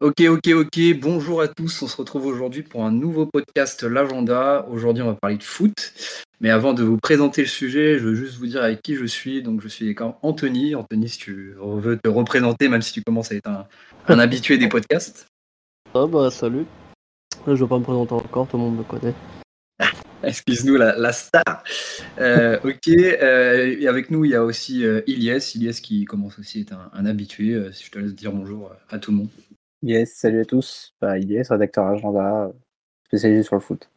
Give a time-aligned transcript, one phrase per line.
[0.00, 0.80] Ok, ok, ok.
[0.98, 1.82] Bonjour à tous.
[1.82, 4.66] On se retrouve aujourd'hui pour un nouveau podcast L'Agenda.
[4.70, 5.92] Aujourd'hui, on va parler de foot.
[6.40, 9.04] Mais avant de vous présenter le sujet, je veux juste vous dire avec qui je
[9.04, 9.42] suis.
[9.42, 10.74] Donc, je suis Anthony.
[10.74, 13.68] Anthony, si tu veux te représenter, même si tu commences à être un,
[14.08, 15.26] un habitué des podcasts.
[15.92, 16.64] Ah bah salut.
[17.46, 19.14] Je vais pas me présenter encore, tout le monde me connaît.
[20.22, 21.62] Excuse-nous, la, la star.
[22.18, 25.56] Euh, ok, euh, et avec nous, il y a aussi euh, Ilyes.
[25.56, 27.52] Ilyes qui commence aussi à être un, un habitué.
[27.52, 29.28] Euh, si je te laisse dire bonjour à tout le monde.
[29.82, 30.94] Yes, salut à tous.
[31.00, 32.52] Bah, Ilyes, rédacteur agenda,
[33.06, 33.88] spécialisé sur le foot.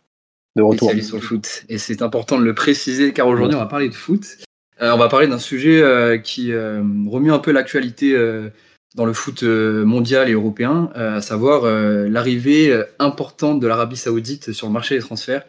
[0.55, 0.89] De retour.
[0.89, 1.63] Spécialiste sur le foot.
[1.69, 4.37] Et c'est important de le préciser car aujourd'hui, on va parler de foot.
[4.81, 8.49] Euh, on va parler d'un sujet euh, qui euh, remue un peu l'actualité euh,
[8.95, 13.67] dans le foot euh, mondial et européen, euh, à savoir euh, l'arrivée euh, importante de
[13.67, 15.45] l'Arabie Saoudite sur le marché des transferts.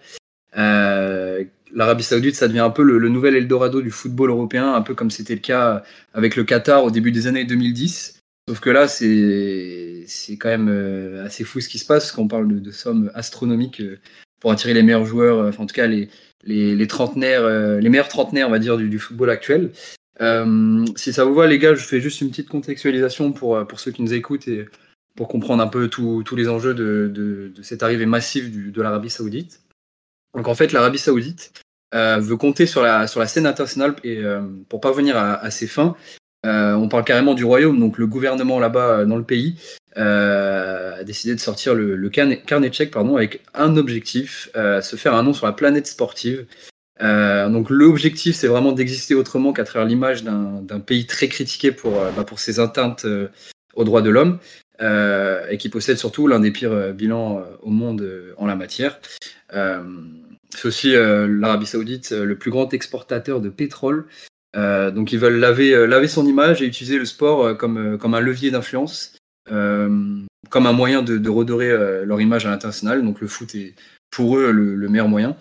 [0.56, 4.82] Euh, L'Arabie Saoudite, ça devient un peu le, le nouvel Eldorado du football européen, un
[4.82, 8.20] peu comme c'était le cas avec le Qatar au début des années 2010.
[8.48, 12.28] Sauf que là, c'est quand même euh, assez fou ce qui se passe, quand on
[12.28, 13.98] parle de, sommes astronomiques euh,
[14.40, 16.10] pour attirer les meilleurs joueurs, euh, enfin, en tout cas les,
[16.42, 19.72] les, les les meilleurs trentenaires, on va dire, du, football actuel.
[20.96, 23.92] Si ça vous va, les gars, je fais juste une petite contextualisation pour, pour ceux
[23.92, 24.68] qui nous écoutent et
[25.16, 29.10] pour comprendre un peu tous les enjeux de, de, cette arrivée massive du, de l'Arabie
[29.10, 29.62] Saoudite.
[30.34, 31.52] Donc en fait, l'Arabie Saoudite
[31.94, 35.66] veut compter sur la, sur la scène internationale et euh, pour parvenir à, à ses
[35.66, 35.96] fins,
[36.44, 39.56] euh, on parle carrément du royaume, donc le gouvernement là-bas euh, dans le pays
[39.96, 45.22] euh, a décidé de sortir le, carnet, carnet pardon, avec un objectif, se faire un
[45.22, 46.46] nom sur la planète sportive.
[47.00, 52.24] Donc l'objectif, c'est vraiment d'exister autrement qu'à travers l'image d'un pays très critiqué pour, bah,
[52.24, 53.06] pour ses atteintes
[53.74, 54.38] aux droits de l'homme
[54.80, 58.98] et qui possède surtout l'un des pires bilans au monde en la matière.
[59.52, 64.06] C'est aussi l'Arabie Saoudite, le plus grand exportateur de pétrole.
[64.56, 67.98] Euh, donc ils veulent laver, euh, laver son image et utiliser le sport euh, comme,
[67.98, 69.16] comme un levier d'influence,
[69.48, 71.70] comme un moyen de, redorer
[72.04, 73.02] leur image à l'international.
[73.02, 73.74] Donc le foot est
[74.10, 75.36] pour eux le, le meilleur moyen.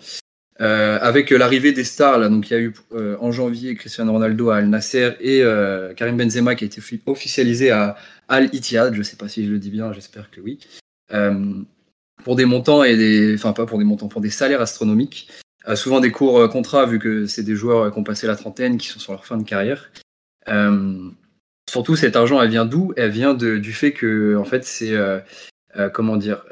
[0.58, 2.74] Avec l'arrivée des stars, donc il y a eu
[3.18, 5.42] en janvier Cristiano Ronaldo à Al Nasser et
[5.96, 7.96] Karim Benzema qui a été offi- officialisé à
[8.28, 8.94] Al Ittihad.
[8.94, 10.58] Je sais pas si je le dis bien, j'espère que oui.
[12.24, 15.28] Pour des montants et des, enfin pas pour des montants, pour des salaires astronomiques.
[15.74, 18.36] Souvent des courts euh, contrats vu que c'est des joueurs euh, qui ont passé la
[18.36, 19.90] trentaine, qui sont sur leur fin de carrière.
[20.48, 21.08] Euh,
[21.68, 22.92] surtout cet argent, elle vient d'où?
[22.96, 24.94] Elle vient du fait que en fait c'est
[25.92, 26.44] comment dire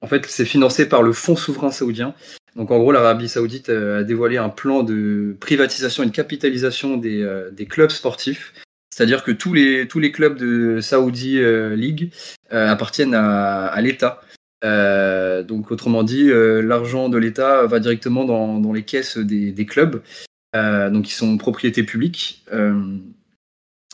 [0.00, 2.14] en fait, c'est financé par le Fonds souverain saoudien.
[2.56, 7.66] Donc, en gros, l'Arabie saoudite a dévoilé un plan de privatisation et de capitalisation des,
[7.66, 8.52] clubs sportifs.
[8.90, 11.40] C'est-à-dire que tous les, clubs de Saudi
[11.74, 12.12] League
[12.50, 14.20] appartiennent à l'État.
[14.64, 20.02] Euh, donc, autrement dit, euh, l'argent de l'État va directement dans, les caisses des, clubs,
[20.56, 22.44] euh, donc qui sont propriété publique.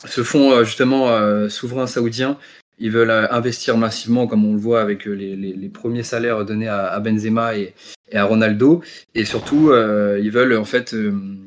[0.05, 2.37] Ce fonds, euh, justement, euh, souverain saoudien,
[2.79, 7.55] ils veulent investir massivement, comme on le voit avec les, premiers salaires donnés à, Benzema
[7.55, 7.75] et,
[8.11, 8.81] à Ronaldo.
[9.13, 10.95] Et surtout, ils veulent en fait,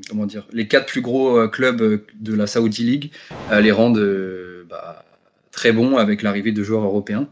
[0.09, 3.11] comment dire, les quatre plus gros clubs de la Saudi League
[3.51, 5.05] les rendre euh, bah,
[5.51, 7.27] très bons avec l'arrivée de joueurs européens.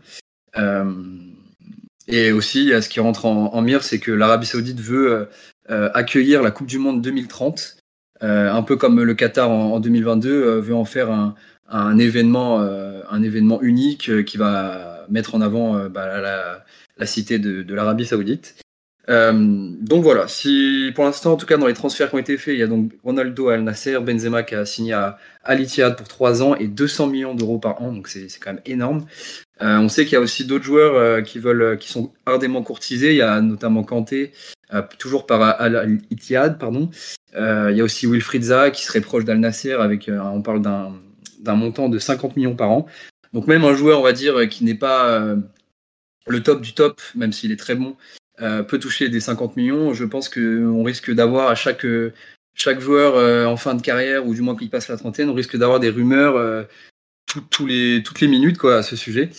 [2.09, 5.25] Et aussi, ce qui rentre en, mire, c'est que l'Arabie Saoudite veut euh,
[5.71, 7.77] euh, accueillir la Coupe du Monde 2030,
[8.23, 12.61] euh, un peu comme le Qatar en, en 2022 euh, veut en faire un, événement,
[12.61, 16.21] un événement unique qui va mettre en avant bah,
[16.99, 18.62] la, cité de l'Arabie Saoudite.
[19.09, 19.33] Euh,
[19.81, 22.55] donc voilà, si pour l'instant, en tout cas dans les transferts qui ont été faits,
[22.55, 26.07] il y a donc Ronaldo Al Nasser, Benzema qui a signé à Al Ittihad pour
[26.07, 29.07] 3 ans et 200 millions d'euros par an, donc c'est quand même énorme.
[29.61, 32.63] Euh, on sait qu'il y a aussi d'autres joueurs euh, qui veulent, qui sont ardemment
[32.63, 33.11] courtisés.
[33.11, 34.33] Il y a notamment Kanté,
[34.99, 36.91] toujours par Al Ittihad, pardon.
[37.34, 41.55] Il y a aussi Wilfried Zaha qui serait proche d'Al Nasser avec, on parle d'un
[41.55, 42.87] montant de 50 millions par an.
[43.33, 45.37] Donc même un joueur, on va dire, qui n'est pas
[46.27, 47.97] le top du top, même s'il est très bon,
[48.38, 49.93] peut toucher des 50 millions.
[49.94, 52.12] Je pense qu'on risque d'avoir à chaque, euh,
[52.54, 55.34] chaque joueur euh, en fin de carrière, ou du moins qu'il passe la trentaine, on
[55.34, 56.62] risque d'avoir des rumeurs euh,
[57.51, 59.30] tout- les, toutes les minutes quoi, à ce sujet.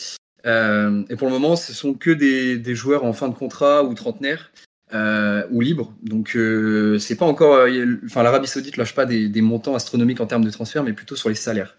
[0.45, 3.83] Euh, et pour le moment, ce sont que des, des joueurs en fin de contrat
[3.83, 4.51] ou trentenaires.
[4.93, 5.91] Euh, ou libres.
[6.03, 7.55] Donc euh, c'est pas encore.
[7.55, 10.93] euh, Enfin, l'Arabie Saoudite lâche pas des, des montants astronomiques en termes de transfert, mais
[10.93, 11.75] plutôt sur les salaires.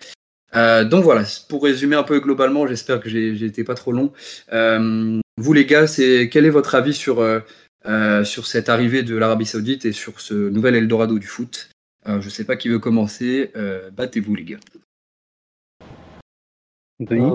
[0.57, 4.13] Euh, donc voilà, pour résumer un peu globalement, j'espère que j'ai été pas trop long.
[4.53, 9.17] Euh, vous les gars, c'est quel est votre avis sur euh, sur cette arrivée de
[9.17, 11.71] l'Arabie Saoudite et sur ce nouvel Eldorado du foot?
[12.07, 13.51] Euh, Je sais pas qui veut commencer.
[13.57, 14.61] Euh, Battez-vous les gars.
[17.01, 17.33] Anthony?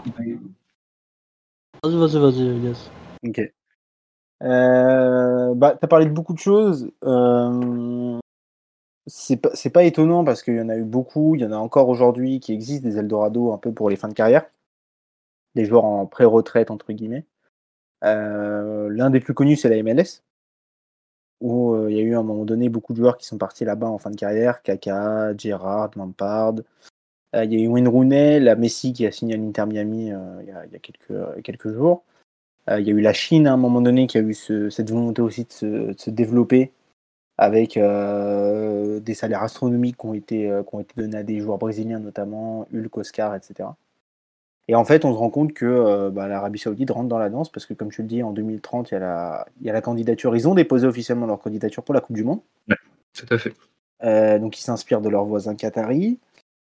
[1.84, 2.90] Vas-y, vas-y, vas-y, yes.
[3.28, 3.42] Ok.
[4.42, 6.90] Euh, bah, tu as parlé de beaucoup de choses.
[9.10, 11.36] Euh, c'est pas, pas étonnant parce qu'il y en a eu beaucoup.
[11.36, 14.08] Il y en a encore aujourd'hui qui existent des Eldorado un peu pour les fins
[14.08, 14.46] de carrière.
[15.56, 17.26] des joueurs en pré-retraite, entre guillemets.
[18.02, 20.24] L'un des plus connus, c'est la MLS,
[21.42, 23.66] où il y a eu à un moment donné beaucoup de joueurs qui sont partis
[23.66, 26.56] là-bas en fin de carrière, Kaka, Gerrard, Lampard.
[27.34, 30.48] Il y a eu Wayne Rooney, la Messi qui a signé à l'Inter Miami il
[30.48, 32.04] y, a, quelques, quelques jours.
[32.70, 35.22] Il y a eu la Chine à un moment donné qui a eu cette volonté
[35.22, 36.72] aussi de se, de se développer
[37.40, 41.40] avec euh, des salaires astronomiques qui ont, été, euh, qui ont été donnés à des
[41.40, 43.70] joueurs brésiliens, notamment Hulk, Oscar, etc.
[44.68, 47.30] Et en fait, on se rend compte que euh, bah, l'Arabie Saoudite rentre dans la
[47.30, 49.70] danse parce que, comme tu le dis, en 2030, il y, a la, il y
[49.70, 50.36] a la candidature.
[50.36, 52.42] Ils ont déposé officiellement leur candidature pour la Coupe du Monde.
[52.68, 52.76] Oui,
[53.14, 53.54] tout à fait.
[54.40, 56.20] donc, ils s'inspirent de leurs voisins qataris.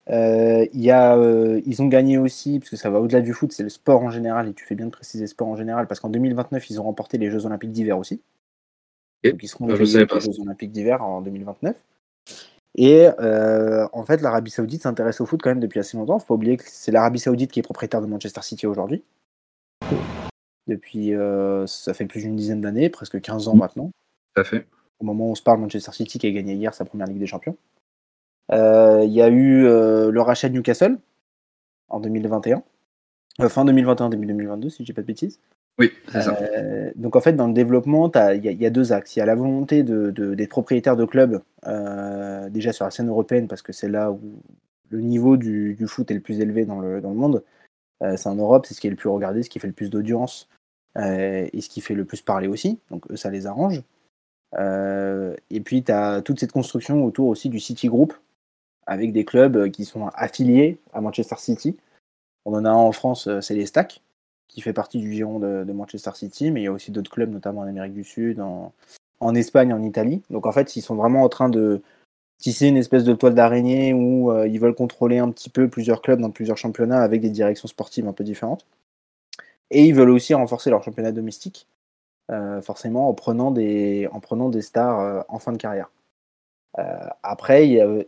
[0.08, 1.18] y a,
[1.66, 4.10] ils ont gagné aussi, parce que ça va au-delà du foot, c'est le sport en
[4.10, 6.84] général, et tu fais bien de préciser sport en général, parce qu'en 2029, ils ont
[6.84, 8.22] remporté les Jeux Olympiques d'hiver aussi.
[9.24, 9.98] Donc, ils seront aux Jeux
[10.42, 11.76] Olympiques d'hiver en 2029.
[12.76, 16.14] Et euh, en fait, l'Arabie Saoudite s'intéresse au foot quand même depuis assez longtemps.
[16.14, 18.66] Il ne faut pas oublier que c'est l'Arabie Saoudite qui est propriétaire de Manchester City
[18.66, 19.04] aujourd'hui.
[20.68, 23.92] Depuis, euh, ça fait plus d'une dizaine d'années, presque 15 ans maintenant.
[24.34, 24.66] Tout à fait.
[25.00, 27.20] Au moment où on se parle, Manchester City qui a gagné hier sa première Ligue
[27.20, 27.58] des Champions.
[28.52, 30.98] Euh, il y a eu le rachat de Newcastle
[31.90, 32.64] en 2021.
[33.50, 35.40] fin 2021, début 2022, si je dis pas de bêtises.
[35.80, 36.38] Oui, c'est ça.
[36.40, 39.16] Euh, donc en fait, dans le développement, il y, a deux axes.
[39.16, 43.10] Il y a la volonté de, d'être propriétaire de clubs, euh, déjà sur la scène
[43.10, 44.20] européenne, parce que c'est là où
[44.90, 47.44] le niveau du, foot est le plus élevé dans le, monde.
[48.04, 49.74] Euh, c'est en Europe, c'est ce qui est le plus regardé, ce qui fait le
[49.74, 50.50] plus d'audience
[50.98, 52.80] et ce qui fait le plus parler aussi.
[52.90, 53.82] Donc eux, ça les arrange.
[54.60, 58.14] et puis, tu as toute cette construction autour aussi du City Group,
[58.86, 61.78] avec des clubs qui sont affiliés à Manchester City.
[62.44, 64.02] On en a un en France, c'est les Stacks
[64.52, 67.32] qui fait partie du giron de, Manchester City, mais il y a aussi d'autres clubs,
[67.32, 70.22] notamment en Amérique du Sud, en, Espagne, en Italie.
[70.30, 71.82] Donc en fait, ils sont vraiment en train de
[72.38, 76.02] tisser une espèce de toile d'araignée où euh, ils veulent contrôler un petit peu plusieurs
[76.02, 78.66] clubs dans plusieurs championnats avec des directions sportives un peu différentes.
[79.70, 81.68] Et ils veulent aussi renforcer leur championnat domestique,
[82.30, 85.90] euh, forcément en prenant des, en prenant des stars euh, en fin de carrière.
[87.24, 88.06] après, il,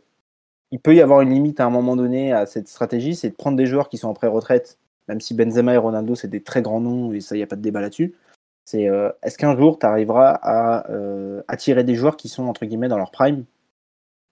[0.72, 3.36] il peut y avoir une limite à un moment donné à cette stratégie, c'est de
[3.36, 4.78] prendre des joueurs qui sont en pré-retraite
[5.08, 7.48] même si Benzema et Ronaldo, c'est des très grands noms, et ça, il n'y a
[7.48, 8.16] pas de débat là-dessus,
[8.66, 12.66] c'est euh, est-ce qu'un jour, tu arriveras à euh, attirer des joueurs qui sont, entre
[12.66, 13.46] guillemets, dans leur prime,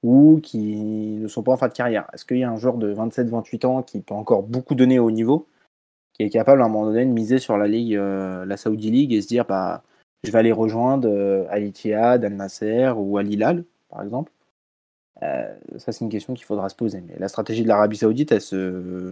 [0.04, 2.08] ou qui ne sont pas en fin de carrière?
[2.14, 5.12] Est-ce qu'il y a un joueur de 27-28 ans qui peut encore beaucoup donner au
[5.12, 5.48] niveau,
[6.14, 8.92] qui est capable à un moment donné de miser sur la ligue, euh, la Saudi
[8.92, 9.84] League, et se dire, bah,
[10.24, 14.32] je vais aller rejoindre Al Ittihad, Al Nasser ou Al Hilal, par exemple?
[15.78, 17.02] Ça, c'est une question qu'il faudra se poser.
[17.08, 19.12] Mais la stratégie de l'Arabie Saoudite, elle se,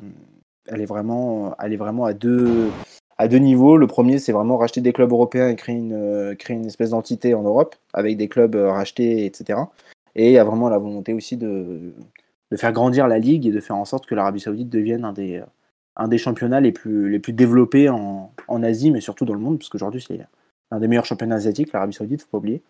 [0.68, 2.70] elle est vraiment, elle est vraiment à deux,
[3.18, 3.78] à deux niveaux.
[3.78, 7.34] Le premier, c'est vraiment racheter des clubs européens et créer une, créer une espèce d'entité
[7.34, 9.60] en Europe avec des clubs euh, rachetés, etc.
[10.16, 11.94] Et il y a vraiment la volonté aussi de,
[12.52, 15.14] de faire grandir la ligue et de faire en sorte que l'Arabie Saoudite devienne un
[15.14, 15.42] des,
[15.96, 19.40] un des championnats les plus, les plus développés en, en Asie, mais surtout dans le
[19.40, 20.20] monde, parce qu'aujourd'hui, c'est
[20.72, 22.62] un des meilleurs championnats asiatiques, l'Arabie Saoudite, faut pas oublier.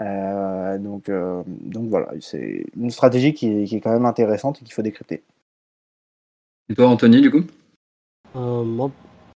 [0.00, 4.64] Euh, donc, euh, donc voilà, c'est une stratégie qui qui est, quand même intéressante et
[4.64, 5.22] qu'il faut décrypter.
[6.70, 7.42] Et toi, Anthony, du coup
[8.36, 8.88] euh,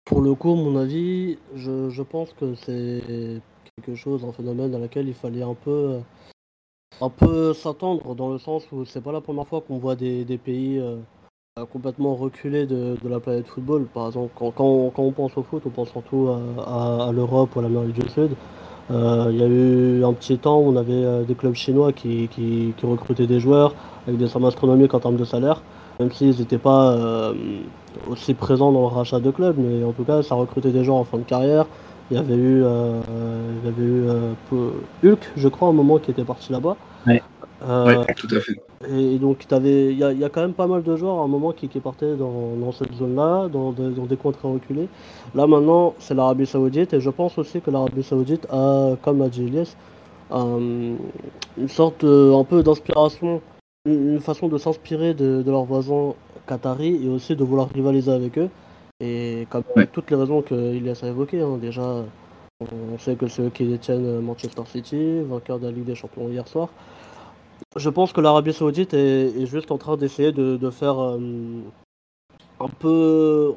[0.04, 3.40] pour le coup, mon avis, je, pense que c'est
[3.74, 6.00] quelque chose, un phénomène dans lequel il fallait un peu,
[7.00, 10.26] un peu s'attendre, dans le sens où c'est pas la première fois qu'on voit des,
[10.44, 10.98] pays euh,
[11.72, 13.86] complètement reculés de, la planète football.
[13.86, 17.98] Par exemple, quand, on, pense au foot, on pense surtout à, l'Europe ou à l'Amérique
[17.98, 18.32] du Sud.
[18.90, 22.28] Euh, il y a eu un petit temps où on avait des clubs chinois qui,
[22.28, 23.74] qui recrutaient des joueurs
[24.06, 25.62] avec des sommes astronomiques en termes de salaire
[26.02, 27.32] même s'ils n'étaient pas euh,
[28.08, 30.98] aussi présents dans le rachat de club, mais en tout cas, ça recrutait des gens
[30.98, 31.66] en fin de carrière.
[32.10, 33.00] Il y avait eu, euh,
[33.62, 34.70] il y avait eu euh,
[35.04, 36.76] Hulk, je crois, un moment qui était parti là-bas.
[37.06, 37.20] Oui,
[38.16, 38.60] tout à fait.
[38.90, 41.68] Et donc, il y, a, quand même pas mal de joueurs à un moment qui,
[41.68, 44.88] qui partaient dans, cette zone-là, dans, des coins très reculés.
[45.36, 49.28] Là, maintenant, c'est l'Arabie Saoudite, et je pense aussi que l'Arabie Saoudite a, comme a
[49.28, 49.76] dit Elias,
[50.32, 50.98] une
[51.68, 53.40] sorte un peu d'inspiration
[53.84, 56.14] une façon de s'inspirer de, leurs voisins
[56.46, 58.48] qataris et aussi de vouloir rivaliser avec eux.
[59.00, 62.04] Et comme toutes les raisons qu'il a évoquées, hein, déjà,
[62.60, 66.28] on sait que c'est eux qui détiennent Manchester City, vainqueur de la Ligue des Champions
[66.28, 66.68] hier soir.
[67.76, 71.18] Je pense que l'Arabie Saoudite est, juste en train d'essayer de, faire euh,
[72.60, 73.54] un peu.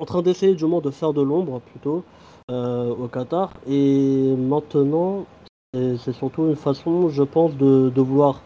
[0.00, 2.04] en train d'essayer du moins de faire de l'ombre plutôt
[2.50, 3.52] euh, au Qatar.
[3.68, 5.26] Et maintenant,
[5.74, 8.40] c'est surtout une façon, je pense, de, de vouloir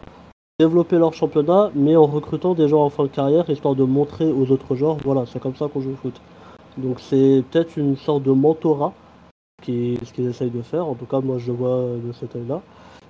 [0.59, 4.31] développer leur championnat, mais en recrutant des gens en fin de carrière, histoire de montrer
[4.31, 6.21] aux autres joueurs, voilà, c'est comme ça qu'on joue au foot.
[6.77, 8.93] Donc c'est peut-être une sorte de mentorat,
[9.61, 12.35] qui ce qu'ils essayent de faire, en tout cas moi je le vois de cet
[12.35, 12.61] œil-là.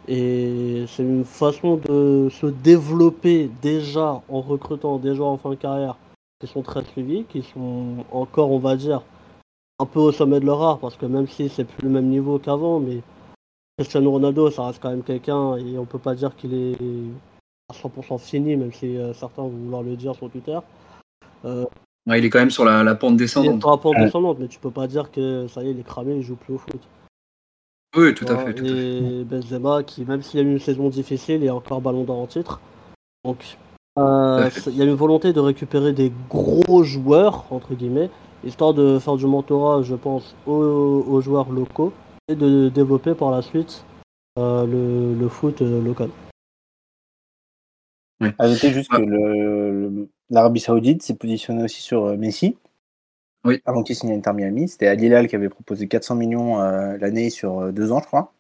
[0.08, 5.56] Et c'est une façon de se développer déjà en recrutant des gens en fin de
[5.56, 5.96] carrière
[6.40, 9.02] qui sont très suivis, qui sont encore, on va dire,
[9.80, 12.08] un peu au sommet de leur art, parce que même si c'est plus le même
[12.08, 13.02] niveau qu'avant, mais
[13.78, 16.78] Cristiano Ronaldo, ça reste quand même quelqu'un, et on peut pas dire qu'il est
[17.70, 20.58] à 100% fini, même si euh, certains vont vouloir le dire sur Twitter.
[21.46, 21.66] Euh,
[22.08, 23.54] il est quand même sur la, pente descendante.
[23.54, 25.72] Il est sur la pente descendante, mais tu peux pas dire que ça y est,
[25.72, 26.82] il est cramé, il joue plus au foot.
[27.96, 28.60] Oui, tout à fait.
[28.60, 32.28] et Benzema, qui même s'il a eu une saison difficile, est encore ballon d'or en
[32.28, 32.60] titre.
[33.24, 33.58] Donc,
[34.00, 38.10] euh, il y a une volonté de récupérer des gros joueurs, entre guillemets,
[38.44, 41.94] histoire de faire du mentorat, je pense, aux, joueurs locaux
[42.28, 43.86] et de développer par la suite
[44.40, 46.10] euh, le, foot euh, local.
[48.22, 48.30] Oui.
[48.40, 52.58] Ajoutez juste que l'Arabie Saoudite s'est positionnée aussi sur Messi.
[53.46, 53.62] Oui.
[53.66, 57.30] Avant qu'il signe Inter Miami, c'était Al Hilal qui avait proposé 400 millions euh, l'année
[57.30, 58.34] sur euh, deux ans, je crois.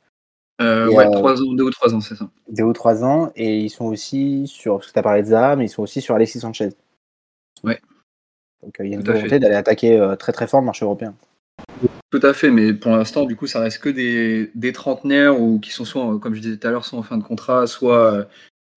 [0.62, 2.30] Euh, ouais, trois ans, deux ou trois ans, c'est ça.
[2.50, 5.28] Deux ou trois ans, et ils sont aussi sur, parce que tu as parlé de
[5.28, 6.70] Zaha, mais ils sont aussi sur Alexis Sanchez.
[7.64, 7.82] Ouais.
[8.62, 11.16] Donc il y a une volonté d'aller attaquer très très fort le marché européen.
[12.12, 15.60] Tout à fait, mais pour l'instant, du coup, ça reste que des, des trentenaires ou
[15.60, 18.28] qui sont soit, comme je disais tout à l'heure, soit en fin de contrat, soit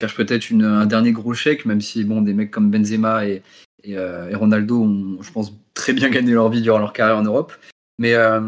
[0.01, 3.41] cherchent peut-être un dernier gros chèque, même si bon, des mecs comme Benzema et,
[3.83, 3.95] et,
[4.35, 7.53] Ronaldo ont, je pense, très bien gagné leur vie durant leur carrière en Europe.
[7.99, 8.39] Mais euh,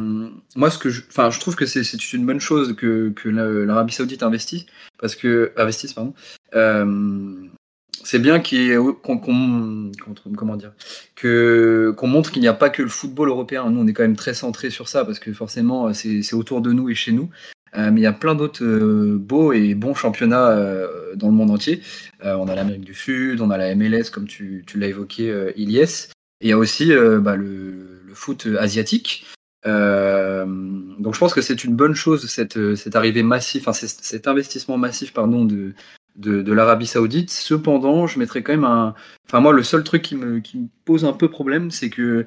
[0.56, 4.66] moi, ce que je, je trouve que c'est une bonne chose que, l'Arabie Saoudite investisse,
[5.00, 5.52] parce que
[5.96, 6.14] pardon.
[6.56, 7.48] Euh,
[8.04, 9.34] c'est bien qu'on qu'on
[12.08, 13.70] montre qu'il n'y a pas que le football européen.
[13.70, 16.72] Nous, on est quand même très centré sur ça parce que forcément, c'est autour de
[16.72, 17.30] nous et chez nous.
[17.78, 18.66] Euh, mais il y a plein d'autres
[19.16, 20.56] beaux et bons championnats
[21.16, 21.82] dans le monde entier.
[22.24, 26.10] on a l'Amérique du Sud, on a la MLS, comme tu, l'as évoqué, Ilyes
[26.42, 29.26] il y a aussi euh, bah, le, foot asiatique.
[29.66, 30.46] Euh,
[31.00, 32.58] donc je pense que c'est une bonne chose cette,
[32.96, 35.74] arrivée massive, cet investissement massif pardon de,
[36.16, 37.30] de, l'Arabie Saoudite.
[37.30, 38.94] Cependant, je mettrais quand même un.
[39.28, 40.42] Enfin moi, le seul truc qui me,
[40.86, 42.26] pose un peu problème, c'est que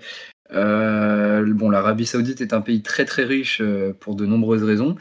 [0.52, 3.62] euh, bon, l'Arabie Saoudite est un pays très très riche
[4.00, 4.96] pour de nombreuses raisons.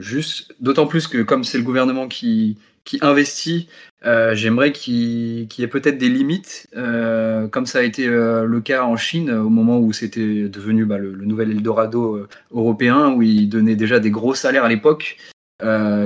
[0.00, 2.58] Juste, d'autant plus que comme c'est le gouvernement qui,
[3.00, 3.68] investit,
[4.04, 8.60] euh, j'aimerais qu'il y ait peut-être des limites, euh, comme ça a été euh, le
[8.60, 13.48] cas en Chine au moment où c'était devenu bah, le, nouvel Eldorado européen, où ils
[13.48, 15.18] donnaient déjà des gros salaires à l'époque,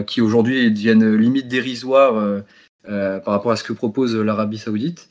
[0.07, 2.43] qui aujourd'hui deviennent limite dérisoires
[2.85, 5.09] par rapport à ce que propose l'Arabie Saoudite.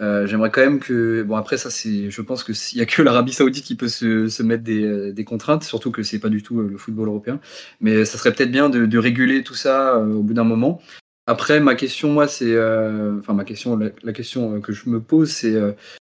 [0.00, 3.02] J'aimerais quand même que, bon après ça c'est, je pense que s'il y a que
[3.02, 6.42] l'Arabie Saoudite qui peut se, se mettre des, des, contraintes, surtout que c'est pas du
[6.42, 7.40] tout le football européen,
[7.80, 10.80] mais ça serait peut-être bien de, réguler tout ça au bout d'un moment.
[11.28, 14.98] Après, ma question, moi, c'est, euh, enfin ma question, la, question euh, que je me
[14.98, 15.54] pose, c'est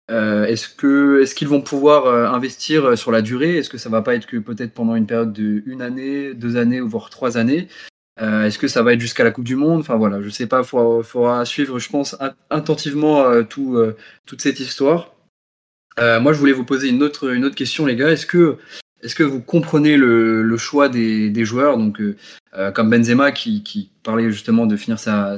[0.10, 3.58] euh, est-ce que, est-ce qu'ils vont pouvoir investir sur la durée?
[3.58, 6.56] Est-ce que ça va pas être que peut-être pendant une période de une année, deux
[6.56, 7.68] années, voire trois années?
[8.20, 9.80] Est-ce que ça va être jusqu'à la Coupe du Monde?
[9.80, 10.62] Enfin voilà, je sais pas.
[10.62, 12.16] Il faudra, suivre, je pense,
[12.50, 13.82] attentivement tout,
[14.26, 15.16] toute cette histoire.
[15.98, 18.12] moi, je voulais vous poser une autre, question, les gars.
[18.12, 18.58] Est-ce que
[19.04, 21.78] est-ce que vous comprenez le, choix des, joueurs?
[21.78, 22.16] Donc euh,
[22.56, 25.38] euh, comme Benzema qui, parlait justement de finir sa,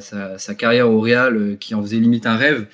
[0.58, 2.68] carrière au Real, euh, qui en faisait limite un rêve.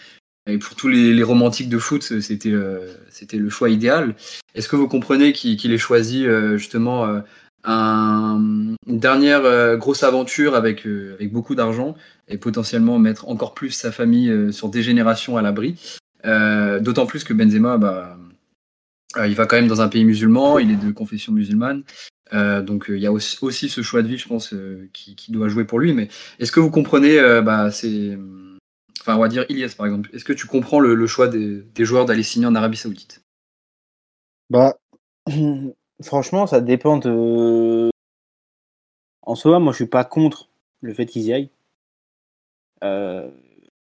[0.47, 4.15] Et pour tous les, romantiques de foot, c'était le choix idéal.
[4.55, 6.25] Est-ce que vous comprenez qu'il ait choisi
[6.55, 7.21] justement
[7.65, 11.95] une dernière grosse aventure avec avec beaucoup d'argent
[12.27, 15.75] et potentiellement mettre encore plus sa famille sur des générations à l'abri.
[16.23, 18.17] D'autant plus que Benzema, bah,
[19.17, 21.83] euh, il va quand même dans un pays musulman, il est de confession musulmane.
[22.33, 24.53] Euh, donc euh, il y a aussi, ce choix de vie, je pense,
[24.93, 25.93] qui, doit jouer pour lui.
[25.93, 28.17] Mais est-ce que vous comprenez, bah, c'est,
[29.01, 32.05] enfin on va dire Ilyes par exemple, est-ce que tu comprends le, choix des, joueurs
[32.05, 33.21] d'aller signer en Arabie Saoudite?
[34.49, 34.75] Bah
[36.03, 37.89] franchement, ça dépend de.
[39.21, 40.49] En soi, moi je suis pas contre
[40.81, 41.51] le fait qu'ils y aillent.
[42.83, 43.29] Euh,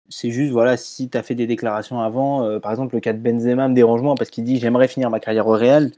[0.09, 3.13] c'est juste, voilà, si tu as fait des déclarations avant, euh, par exemple, le cas
[3.13, 5.91] de Benzema me dérange moins parce qu'il dit j'aimerais finir ma carrière au Real,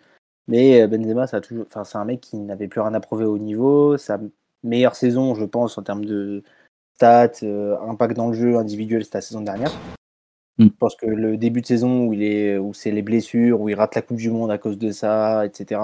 [0.49, 3.25] mais euh, Benzema, ça toujours, enfin, c'est un mec qui n'avait plus rien à prouver
[3.25, 3.97] au niveau.
[3.99, 4.21] Sa
[4.63, 6.43] meilleure saison, je pense, en termes de
[6.95, 9.73] stats, impact dans le jeu individuel, c'était la saison dernière.
[10.59, 10.67] Mm.
[10.67, 13.69] Je pense que le début de saison où, il est, où c'est les blessures, où
[13.69, 15.81] il rate la Coupe du Monde à cause de ça, etc.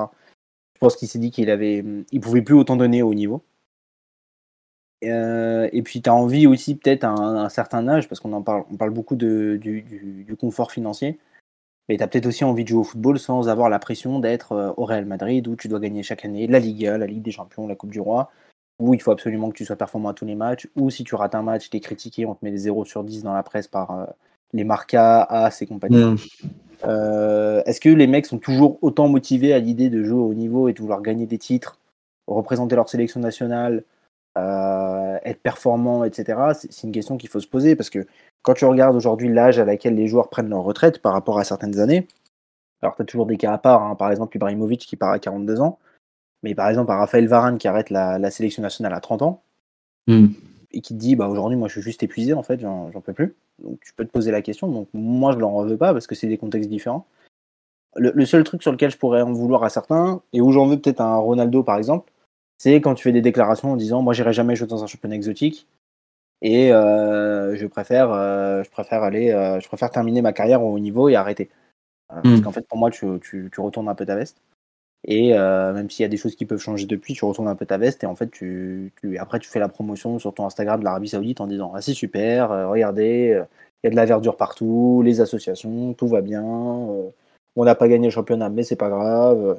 [0.75, 3.43] Je pense qu'il s'est dit qu'il avait, il pouvait plus autant donner au niveau.
[5.05, 8.43] Euh, et puis, tu as envie aussi, peut-être, à, un, certain âge, parce qu'on en
[8.43, 11.19] parle, on parle beaucoup de, du, confort financier,
[11.89, 14.53] mais tu as peut-être aussi envie de jouer au football sans avoir la pression d'être
[14.53, 17.33] euh, au Real Madrid, où tu dois gagner chaque année la Liga, la Ligue des
[17.33, 18.31] Champions, la Coupe du Roi,
[18.79, 21.15] où il faut absolument que tu sois performant à tous les matchs, ou si tu
[21.15, 23.43] rates un match, tu es critiqué, on te met des 0 sur 10 dans la
[23.43, 24.07] presse par euh,
[24.53, 26.05] les Marca, As et compagnie.
[26.05, 26.17] Mm.
[27.65, 30.73] Est-ce que les mecs sont toujours autant motivés à l'idée de jouer au niveau et
[30.73, 31.79] de vouloir gagner des titres,
[32.27, 33.85] représenter leur sélection nationale,
[34.39, 36.41] euh, être performant, etc.
[36.55, 38.07] C'est une question qu'il faut se poser parce que
[38.41, 41.45] quand tu regardes aujourd'hui l'âge à laquelle les joueurs prennent leur retraite par rapport à
[41.45, 42.09] certaines années,
[42.81, 43.95] alors tu as toujours des cas à part, hein.
[43.95, 45.79] par exemple Ibrahimovic qui part à 42 ans,
[46.43, 49.43] mais par exemple à Raphaël Varane qui arrête la, sélection nationale à 30 ans,
[50.07, 50.29] hmm.
[50.73, 53.13] Et qui te dit bah, aujourd'hui moi je suis juste épuisé en fait, j'en peux
[53.13, 53.35] plus.
[53.63, 56.15] Donc tu peux te poser la question, donc moi je l'en veux pas parce que
[56.15, 57.07] c'est des contextes différents.
[57.97, 60.79] Le, seul truc sur lequel je pourrais en vouloir à certains, et où j'en veux
[60.79, 62.11] peut-être un Ronaldo par exemple,
[62.57, 65.17] c'est quand tu fais des déclarations en disant moi j'irai jamais jouer dans un championnat
[65.17, 65.67] exotique,
[66.43, 70.75] et euh, je préfère euh, je préfère aller euh, je préfère terminer ma carrière au
[70.75, 71.51] haut niveau et arrêter
[72.09, 72.43] parce hmm.
[72.43, 74.43] qu'en fait pour moi tu, tu, tu, retournes un peu ta veste
[75.05, 77.67] et même s'il y a des choses qui peuvent changer depuis tu retournes un peu
[77.67, 80.81] ta veste et en fait tu, tu après tu fais la promotion sur ton Instagram
[80.81, 83.43] de l'Arabie Saoudite en disant ah c'est super regardez
[83.83, 87.89] il y a de la verdure partout les associations tout va bien on n'a pas
[87.89, 89.59] gagné le championnat mais c'est pas grave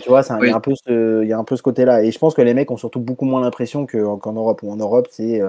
[0.00, 0.60] tu vois, il y, a un
[1.44, 2.04] peu ce, côté-là.
[2.04, 4.62] Et je pense que les mecs ont surtout beaucoup moins l'impression qu'en Europe.
[4.62, 5.42] Ou en Europe, c'est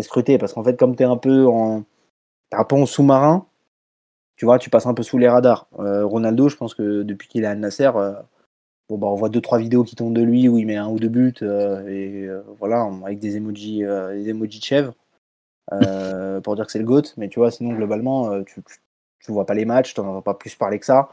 [0.00, 1.84] scruté parce qu'en fait, comme t'es un peu en,
[2.52, 3.46] un peu en sous-marin,
[4.36, 5.66] tu vois, tu passes un peu sous les radars.
[5.78, 8.12] Euh, Ronaldo, je pense que depuis qu'il est à Nasser, euh,
[8.88, 10.88] bon, bah, on voit deux trois vidéos qui tombent de lui où il met un
[10.88, 12.28] ou deux buts euh, et
[12.58, 14.94] voilà, avec des emojis, des emojis de chèvre
[16.42, 17.14] pour dire que c'est le GOAT.
[17.16, 18.62] Mais tu vois, sinon, globalement, tu,
[19.20, 21.10] tu, vois pas les matchs, t'en entends pas plus parler que ça.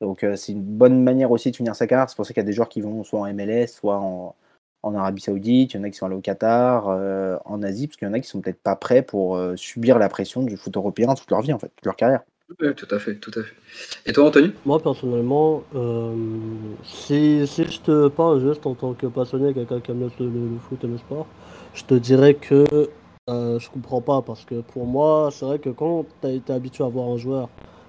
[0.00, 2.10] Donc, c'est une bonne manière aussi de finir sa carrière.
[2.10, 4.34] C'est pour ça qu'il y a des joueurs qui vont soit en MLS, soit en,
[4.82, 6.88] en Arabie Saoudite, il y en a qui sont allés au Qatar,
[7.44, 10.08] en Asie, parce qu'il y en a qui sont peut-être pas prêts pour subir la
[10.08, 12.22] pression du foot européen toute leur vie, en fait, toute leur carrière.
[12.48, 13.54] Oui, tout à fait, tout à fait.
[14.06, 14.52] Et toi, Anthony?
[14.64, 16.14] Moi, personnellement, euh,
[16.84, 20.86] si, je te parle juste en tant que passionné, quelqu'un qui aime le, foot et
[20.86, 21.26] le sport,
[21.74, 22.64] je te dirais que
[23.28, 26.84] je comprends pas, parce que pour moi, c'est vrai que quand tu as été habitué
[26.84, 27.48] à voir un joueur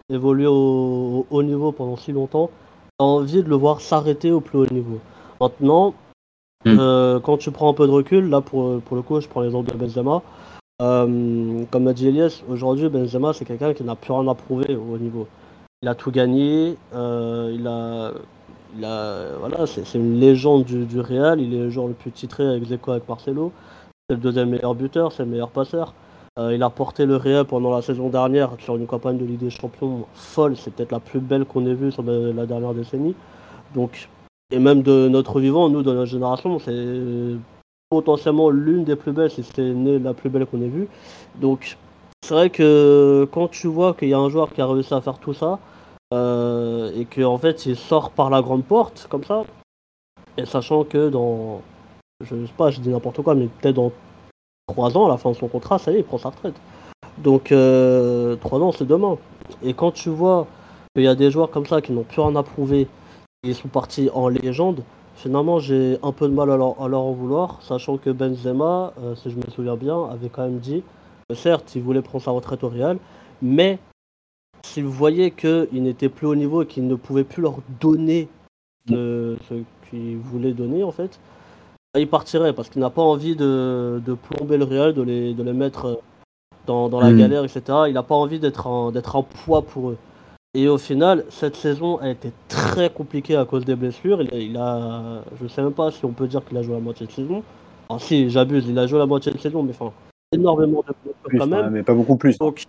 [0.09, 2.49] évoluer au haut niveau pendant si longtemps,
[2.97, 4.99] tu as envie de le voir s'arrêter au plus haut niveau.
[5.39, 5.93] Maintenant,
[6.65, 6.77] Mm.
[6.79, 9.41] Euh, quand tu prends un peu de recul, là pour, pour le coup, je prends
[9.41, 10.21] l'exemple de Benzema.
[10.79, 14.75] Euh, comme l'a dit Elias, aujourd'hui Benzema c'est quelqu'un qui n'a plus rien à prouver
[14.75, 15.27] au niveau.
[15.81, 18.11] Il a tout gagné, euh, il a,
[18.77, 22.11] il a voilà, c'est une légende du, du, Real, il est le joueur le plus
[22.11, 23.51] titré avec Zeko avec Marcelo,
[24.07, 25.95] c'est le deuxième meilleur buteur, c'est le meilleur passeur.
[26.37, 29.49] il a porté le Real pendant la saison dernière sur une campagne de Ligue des
[29.49, 33.15] Champions folle, c'est peut-être la plus belle qu'on ait vue sur la dernière décennie.
[33.73, 34.09] Donc
[34.51, 37.35] et même de notre vivant, nous, de notre génération, c'est
[37.89, 40.87] potentiellement l'une des plus belles, si c'est la plus belle qu'on ait vue.
[41.35, 41.77] Donc,
[42.21, 45.01] c'est vrai que quand tu vois qu'il y a un joueur qui a réussi à
[45.01, 45.59] faire tout ça,
[46.13, 49.43] euh, et qu'en fait, il sort par la grande porte, comme ça,
[50.37, 51.61] et sachant que dans,
[52.21, 53.91] je sais pas, je dis n'importe quoi, mais peut-être dans
[54.67, 56.55] 3 ans, à la fin de son contrat, ça y est, il prend sa retraite.
[57.17, 59.17] Donc, euh, 3 ans, c'est demain.
[59.63, 60.47] Et quand tu vois
[60.93, 62.87] qu'il y a des joueurs comme ça qui n'ont plus rien à prouver,
[63.43, 64.83] ils sont partis en légende.
[65.17, 69.31] Finalement, j'ai un peu de mal à leur, en vouloir, sachant que Benzema, euh, si
[69.31, 70.83] je me souviens bien, avait quand même dit
[71.27, 72.99] que certes, il voulait prendre sa retraite au Real,
[73.41, 73.79] mais
[74.63, 78.27] s'il voyait qu'il n'était plus au niveau et qu'il ne pouvait plus leur donner
[78.87, 79.35] ce
[79.89, 81.19] qu'il voulait donner, en fait,
[81.95, 83.99] bah, il partirait parce qu'il n'a pas envie de,
[84.29, 85.99] plomber le Real, de les, de les mettre
[86.67, 87.17] dans, la mm.
[87.17, 87.61] galère, etc.
[87.87, 89.97] Il n'a pas envie d'être un, un poids pour eux.
[90.53, 94.21] Et au final, cette saison a été très compliquée à cause des blessures.
[94.21, 97.05] Il, a, je sais même pas si on peut dire qu'il a joué la moitié
[97.05, 97.43] de saison.
[97.89, 99.93] Ah si, j'abuse, il a joué la moitié de saison, mais enfin,
[100.31, 101.69] énormément de blessures quand même.
[101.71, 102.37] mais pas beaucoup plus.
[102.37, 102.63] Donc,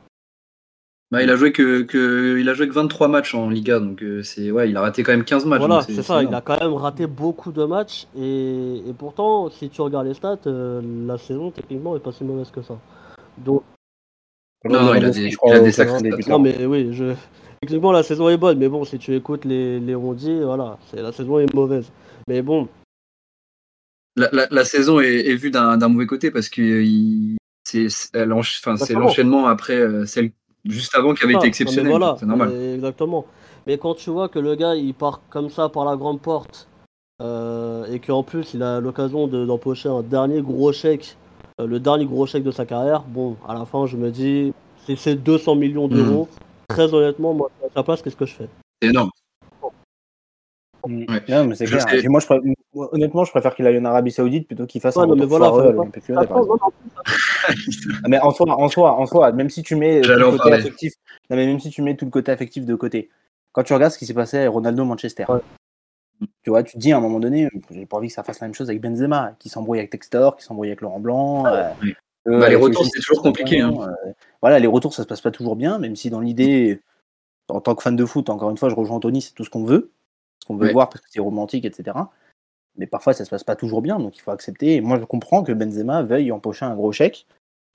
[1.10, 4.22] bah, il a joué que, il a joué que 23 matchs en Liga, donc euh,
[4.22, 5.60] c'est ouais, il a raté quand même 15 matchs.
[5.60, 9.80] Voilà, c'est ça, il a quand même raté beaucoup de matchs et, pourtant, si tu
[9.80, 12.76] regardes les stats, euh, la saison techniquement est pas si mauvaise que ça.
[13.38, 13.62] Donc
[14.66, 17.14] non, non, il a des, il a des sacrés Non, mais oui, je,
[17.60, 21.02] Effectivement, la saison est bonne, mais bon, si tu écoutes les, les rondis, voilà, c'est
[21.02, 21.90] la saison est mauvaise.
[22.28, 22.68] Mais bon.
[24.16, 26.84] La, saison est, vue d'un mauvais côté parce que
[27.64, 30.32] c'est l'enchaînement après euh, celle
[30.64, 31.90] juste avant qui avait été exceptionnel.
[31.90, 32.52] Voilà, c'est normal.
[32.74, 33.26] Exactement.
[33.66, 36.68] Mais quand tu vois que le gars il part comme ça par la grande porte
[37.22, 41.16] euh, et qu'en plus il a l'occasion d'empocher un dernier gros chèque,
[41.60, 44.52] euh, le dernier gros chèque de sa carrière, bon, à la fin je me dis,
[44.86, 46.28] si c'est 200 millions d'euros,
[46.68, 48.48] très honnêtement, moi, à sa place, qu'est-ce que je fais?
[48.80, 49.10] C'est énorme.
[50.86, 51.84] Non, mais c'est clair.
[52.08, 52.26] moi, je
[52.74, 55.50] honnêtement, je préfère qu'il aille en Arabie Saoudite plutôt qu'il fasse un mais voilà,
[58.08, 60.92] mais en soi, en soi, en soi, même si tu mets tout le côté affectif,
[61.30, 63.10] non, mais même si tu mets tout le côté affectif de côté,
[63.52, 65.24] quand tu regardes ce qui s'est passé à Ronaldo Manchester,
[66.42, 68.40] tu vois, tu te dis à un moment donné, j'ai pas envie que ça fasse
[68.40, 71.46] la même chose avec Benzema, qui s'embrouille avec Textor, qui s'embrouille avec Laurent Blanc.
[71.46, 71.70] Euh,
[72.28, 73.60] euh, bah, les retours, c'est toujours compliqué.
[73.60, 73.74] Hein.
[73.80, 76.80] Euh, voilà, les retours, ça se passe pas toujours bien, même si dans l'idée,
[77.48, 79.50] en tant que fan de foot, encore une fois, je rejoins Anthony, c'est tout ce
[79.50, 79.90] qu'on veut,
[80.42, 81.96] ce qu'on veut voir parce que c'est romantique, etc.
[82.76, 84.76] Mais parfois, ça se passe pas toujours bien, donc il faut accepter.
[84.76, 87.26] Et moi, je comprends que Benzema veuille empocher un gros chèque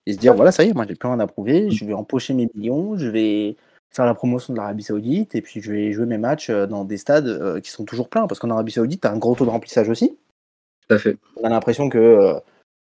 [0.06, 1.94] Et se dire, voilà, ça y est, moi j'ai plus rien à prouver, je vais
[1.94, 3.58] empocher mes millions, je vais
[3.92, 6.84] faire la promotion de l'Arabie Saoudite, et puis je vais jouer mes matchs euh, dans
[6.84, 9.36] des stades euh, qui sont toujours pleins, parce qu'en Arabie Saoudite, tu as un gros
[9.36, 10.18] taux de remplissage aussi.
[10.88, 11.18] Tout à fait.
[11.38, 12.34] On a l'impression que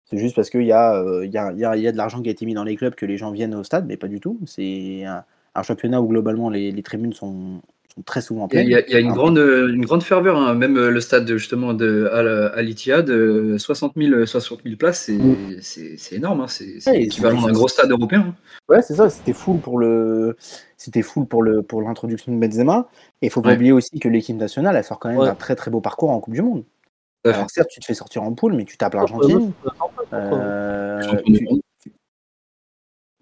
[0.10, 2.32] c'est juste parce qu'il y, a, il y, a, y, a, de l'argent qui a
[2.32, 4.40] été mis dans les clubs que les gens viennent au stade, mais pas du tout.
[4.46, 7.62] C'est un, un championnat où globalement les, les tribunes sont,
[8.06, 8.68] très souvent pleines.
[8.68, 10.54] Il y a, il y a une, grande, une grande ferveur, hein.
[10.54, 13.08] même le stade justement de Al, Ittihad,
[13.58, 15.10] 60 000, 60 000 places,
[15.62, 16.42] c'est énorme.
[16.42, 16.48] Hein.
[16.48, 18.28] C'est ouais, équivalent d'un gros stade européen.
[18.30, 18.36] Hein.
[18.70, 20.36] Ouais, c'est ça, c'était full pour le
[20.78, 22.88] c'était full pour le pour l'introduction de Benzema.
[23.22, 25.56] Et il faut pas oublier aussi que l'équipe nationale, elle sort quand même un très
[25.56, 26.64] très beau parcours en Coupe du Monde.
[27.26, 29.52] Alors certes, tu te fais sortir en poule, mais tu tapes l'Argentine.
[30.14, 31.02] Euh,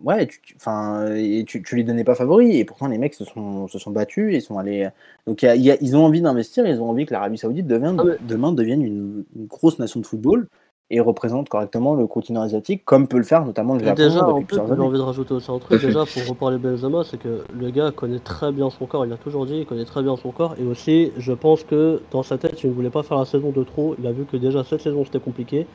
[0.03, 1.07] ouais, tu, enfin,
[1.47, 4.33] tu, tu, les donnais pas favoris, et pourtant les mecs se sont, se sont battus
[4.35, 4.89] et sont allés.
[5.25, 8.83] Donc ils ont envie d'investir, ils ont envie que l'Arabie Saoudite devienne, ah demain devienne
[8.83, 10.47] une, grosse nation de football
[10.91, 13.95] et représente correctement le continent asiatique, comme peut le faire notamment le Japon.
[13.95, 17.17] déjà, en plus, j'ai envie de rajouter aussi un truc, déjà, pour reparler Benzema, c'est
[17.17, 20.03] que le gars connaît très bien son corps, il l'a toujours dit, il connaît très
[20.03, 23.01] bien son corps, et aussi, je pense que dans sa tête, il ne voulait pas
[23.01, 25.65] faire la saison de trop, il a vu que déjà cette saison c'était compliqué,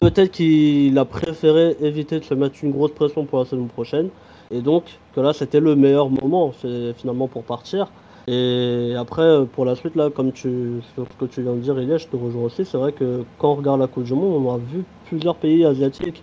[0.00, 4.08] peut-être qu'il a préféré éviter de se mettre une grosse pression pour la saison prochaine,
[4.50, 6.52] et donc que là c'était le meilleur moment
[6.96, 7.88] finalement pour partir.
[8.28, 11.78] Et après, pour la suite, là, comme tu, sur ce que tu viens de dire,
[11.78, 12.64] Elias, je te rejoins aussi.
[12.64, 15.64] C'est vrai que quand on regarde la Coupe du Monde, on a vu plusieurs pays
[15.64, 16.22] asiatiques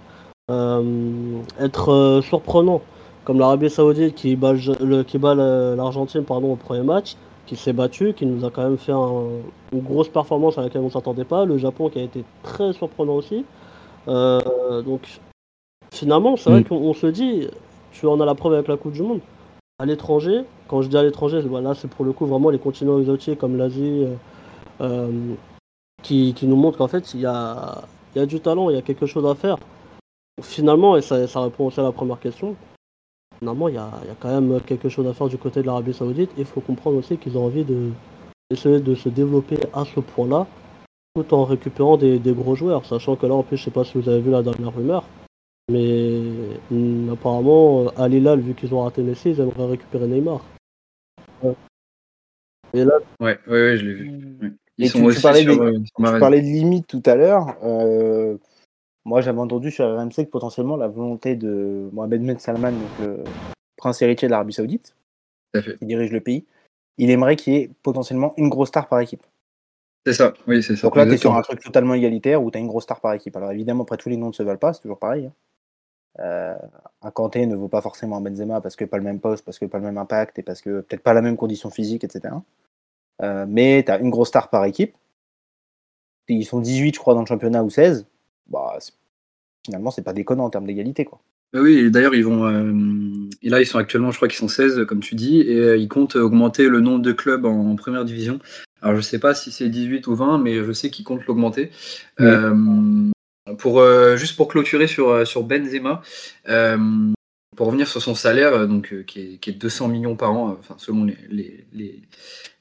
[0.52, 2.82] euh, être euh, surprenants,
[3.24, 7.72] comme l'Arabie Saoudite qui bat, le, qui bat l'Argentine pardon, au premier match, qui s'est
[7.72, 9.42] battu, qui nous a quand même fait une
[9.82, 11.46] grosse performance à laquelle on ne s'attendait pas.
[11.46, 13.46] Le Japon qui a été très surprenant aussi.
[14.10, 15.22] Euh, donc
[15.94, 16.66] finalement, c'est vrai mm.
[16.66, 17.48] qu'on se dit,
[17.92, 19.22] tu en as la preuve avec la Coupe du Monde.
[19.80, 20.42] À l'étranger,
[20.74, 23.58] quand je dis à l'étranger, voilà, c'est pour le coup vraiment les continents exotiques comme
[23.58, 24.16] l'Asie euh,
[24.82, 25.36] euh,
[26.02, 27.84] qui, nous montrent qu'en fait, il y a,
[28.26, 29.58] du talent, il y a quelque chose à faire.
[30.42, 32.56] Finalement, et ça, répond aussi à la première question,
[33.38, 36.32] finalement, il y a, quand même quelque chose à faire du côté de l'Arabie Saoudite.
[36.40, 37.92] Il faut comprendre aussi qu'ils ont envie de
[38.50, 40.48] de se développer à ce point-là,
[41.16, 42.84] tout en récupérant des, gros joueurs.
[42.88, 45.04] Sachant que là, en plus, je sais pas si vous avez vu la dernière rumeur,
[45.70, 46.20] mais
[46.72, 50.42] mm, apparemment, à Lilal, vu qu'ils ont raté Messi, ils aimeraient récupérer Neymar.
[51.43, 51.56] Ouais.
[52.73, 52.99] Et là...
[53.19, 54.10] ouais, ouais, je l'ai vu.
[54.10, 54.58] Mm.
[54.79, 57.56] Ils sont tu, aussi parlais, sur, de, tu parlais de limite tout à l'heure.
[57.63, 58.38] Euh,
[59.06, 63.23] moi, j'avais entendu sur RMC que potentiellement la volonté de Mohamed Ben Salman, donc le
[63.77, 64.95] prince héritier de l'Arabie Saoudite,
[65.53, 66.45] qui dirige le pays,
[66.97, 69.23] il aimerait qu'il y ait potentiellement une grosse star par équipe.
[70.06, 70.88] C'est ça, oui, c'est ça.
[70.88, 72.99] Donc là, tu es sur un truc totalement égalitaire où tu as une grosse star
[72.99, 73.36] par équipe.
[73.38, 75.27] Alors évidemment, après tous les noms ne se valent pas, c'est toujours pareil.
[75.27, 75.34] Hein.
[76.19, 76.56] Euh,
[77.02, 79.58] un Kanté ne vaut pas forcément un Benzema parce que pas le même poste, parce
[79.58, 82.36] que pas le même impact et parce que peut-être pas la même condition physique, etc.
[83.21, 84.95] Euh, mais tu as une grosse star par équipe.
[86.28, 88.06] Ils sont 18, je crois, dans le championnat ou 16.
[88.47, 88.78] Bah,
[89.65, 91.04] finalement, c'est pas déconnant en termes d'égalité.
[91.04, 91.19] quoi.
[91.52, 92.45] Bah oui, d'ailleurs, ils vont.
[92.45, 92.73] Euh,
[93.41, 95.89] et là, ils sont actuellement, je crois qu'ils sont 16, comme tu dis, et ils
[95.89, 98.39] comptent augmenter le nombre de clubs en, première division.
[98.82, 101.71] Alors, je sais pas si c'est 18 ou 20, mais je sais qu'ils comptent l'augmenter.
[103.58, 106.01] Pour, euh, juste pour clôturer sur, euh, sur Benzema,
[106.47, 106.77] euh,
[107.58, 110.75] pour revenir sur son salaire, donc, qui, est, qui est 200 millions par an, enfin,
[110.77, 111.17] selon les,
[111.73, 112.01] les,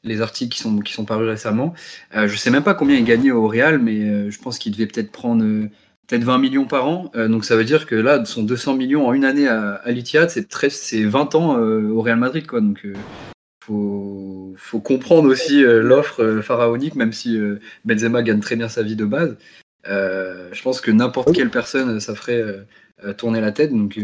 [0.03, 1.73] les, articles qui sont, qui sont parus récemment.
[2.13, 4.87] je ne sais même pas combien il gagnait au Real, mais je pense qu'il devait
[4.87, 5.43] peut-être prendre
[6.09, 7.11] peut-être 20 millions par an.
[7.15, 10.29] donc ça veut dire que là, son 200 millions en une année à, à l'Itihad,
[10.29, 12.47] c'est 20 ans au Real Madrid.
[12.47, 12.61] Quoi.
[12.61, 12.87] Donc
[13.65, 17.39] faut, faut comprendre aussi l'offre pharaonique, même si
[17.87, 19.39] Benzema gagne très bien sa vie de base.
[19.89, 22.65] Euh, je pense que n'importe quelle personne, ça ferait euh,
[23.05, 23.73] euh, tourner la tête.
[23.73, 23.99] Donc,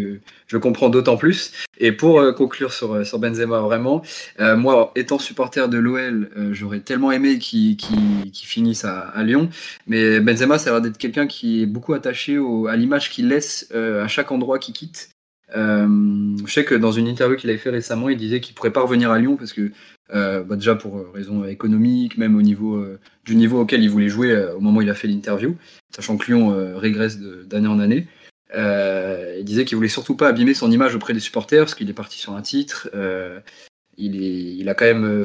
[0.46, 1.52] je comprends d'autant plus.
[1.78, 4.02] Et pour conclure sur, sur Benzema, vraiment,
[4.38, 7.76] moi, étant supporter de l'OL, j'aurais tellement aimé qu'il
[8.32, 9.50] finisse à, Lyon.
[9.86, 12.38] Mais Benzema, ça a l'air d'être quelqu'un qui est beaucoup attaché
[12.68, 15.10] à l'image qu'il laisse à chaque endroit qu'il quitte.
[15.54, 18.82] Je sais que dans une interview qu'il avait fait récemment, il disait qu'il pourrait pas
[18.82, 19.70] revenir à Lyon parce que
[20.14, 23.90] euh, bah déjà pour euh, raison économique, même au niveau euh, du niveau auquel il
[23.90, 25.56] voulait jouer au moment où il a fait l'interview,
[25.94, 28.06] sachant que Lyon régresse d'année en année.
[28.54, 31.94] il disait qu'il voulait surtout pas abîmer son image auprès des supporters parce qu'il est
[31.94, 32.88] parti sur un titre.
[33.98, 35.24] il, est, il a quand même,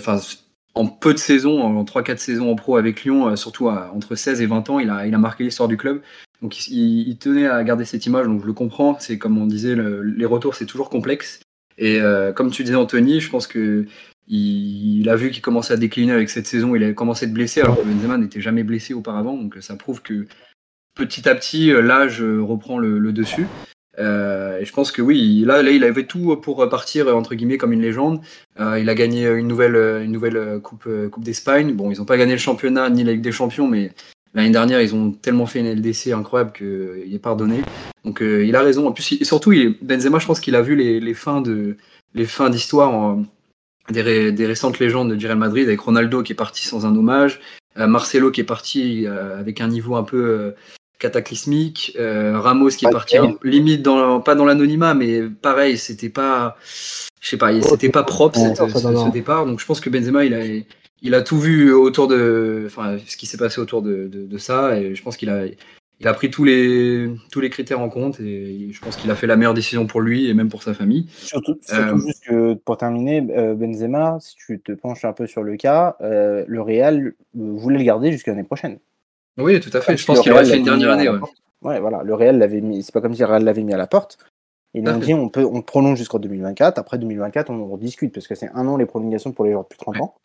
[0.75, 4.45] en peu de saisons, en 3-4 saisons en pro avec Lyon, surtout entre 16 et
[4.45, 6.01] 20 ans, il a, il a marqué l'histoire du club.
[6.43, 8.99] Donc il, tenait à garder cette image, donc je le comprends.
[8.99, 11.39] C'est comme on disait, le, les retours c'est toujours complexe.
[11.79, 11.99] Et
[12.35, 13.87] comme tu disais Anthony, je pense que
[14.27, 17.33] il, a vu qu'il commençait à décliner avec cette saison, il a commencé à être
[17.33, 20.27] blessé alors que Benzema n'était jamais blessé auparavant, donc ça prouve que
[20.95, 23.47] petit à petit l'âge reprend le, dessus.
[23.99, 27.73] Euh, et je pense que oui, là, il avait tout pour partir entre guillemets comme
[27.73, 28.21] une légende.
[28.59, 31.73] Euh, il a gagné une nouvelle, une nouvelle coupe, coupe d'Espagne.
[31.73, 33.91] Bon, ils n'ont pas gagné le championnat ni la Ligue des Champions, mais
[34.33, 37.61] L'année dernière, ils ont tellement fait une LDC incroyable qu'il est pardonné.
[38.03, 38.87] Donc il a raison.
[38.87, 41.77] En plus, et surtout, il, Benzema, je pense qu'il a vu les, les fins de
[42.15, 43.17] les fins d'histoire
[43.89, 47.41] des, des, récentes légendes du Real Madrid avec Ronaldo qui est parti sans un hommage,
[47.75, 50.53] Marcelo qui est parti avec un niveau un peu
[51.03, 51.95] cataclysmique.
[51.99, 56.55] Euh, Ramos qui est parti limite dans pas dans l'anonymat, mais pareil, c'était pas,
[57.21, 59.45] je sais pas, c'était pas propre ce, départ.
[59.45, 60.43] Donc je pense que Benzema, il a,
[61.03, 64.77] il a tout vu autour de, enfin, ce qui s'est passé autour de, de, ça,
[64.77, 65.45] et je pense qu'il a,
[65.99, 69.15] il a pris tous les, tous les critères en compte, et je pense qu'il a
[69.15, 71.07] fait la meilleure décision pour lui et même pour sa famille.
[71.09, 75.43] Surtout, euh, juste que pour terminer, euh, Benzema, si tu te penches un peu sur
[75.43, 78.79] le cas, le Real voulait le garder jusqu'à l'année prochaine.
[79.37, 79.97] Oui, tout à fait.
[79.97, 81.09] je pense qu'il aurait fait une dernière année.
[81.61, 81.79] Ouais.
[81.79, 82.03] voilà.
[82.03, 82.83] Le Real l'avait mis.
[82.83, 84.17] C'est pas comme si le Real l'avait mis à la porte.
[84.75, 86.79] Ils ont dit on peut on prolonge jusqu'en 2024.
[86.79, 89.67] Après 2024, on, discute parce que c'est un an les prolongations pour les joueurs de
[89.67, 90.15] plus de 30 ans.